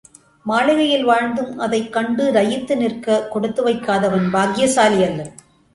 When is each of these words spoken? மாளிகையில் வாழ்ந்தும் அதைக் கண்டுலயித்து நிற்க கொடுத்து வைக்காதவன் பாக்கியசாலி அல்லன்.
மாளிகையில் 0.45 1.03
வாழ்ந்தும் 1.03 1.59
அதைக் 1.59 1.95
கண்டுலயித்து 1.95 2.75
நிற்க 2.75 3.27
கொடுத்து 3.27 3.67
வைக்காதவன் 3.67 4.29
பாக்கியசாலி 4.31 5.03
அல்லன். 5.03 5.33